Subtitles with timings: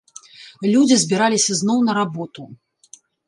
[0.73, 2.49] Людзі збіраліся зноў на работу.